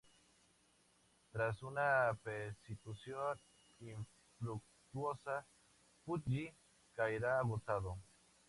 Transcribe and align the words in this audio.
Tras 1.31 1.61
una 1.61 2.17
persecución 2.23 3.39
infructuosa, 3.81 5.45
Pudgy 6.03 6.51
caerá 6.95 7.37
agotado. 7.37 7.99